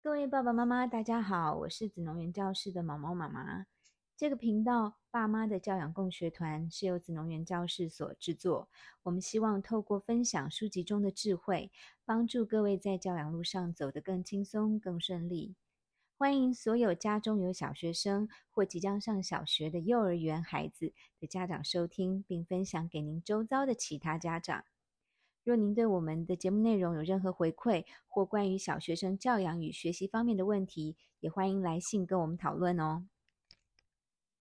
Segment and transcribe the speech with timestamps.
[0.00, 3.66] 各位爸爸妈妈，大家好，我是子穠园教室的毛毛妈妈。
[4.16, 8.68] 这个频道“爸妈的教养共学团”是由子穠园教室所制作。
[9.02, 11.72] 我们希望透过分享书籍中的智慧，
[12.04, 15.56] 帮助各位在教养路上走得更轻松、更顺利。
[16.16, 24.64] 欢迎所有家中有小学生或即将上小学的幼儿园孩子的家长收听，并分享给您周遭的其他家长。
[25.48, 33.06] 若您对我们的节目内容有任何回馈，或关于小学生教养与学习方面的问题，也欢迎来信跟我们讨论哦。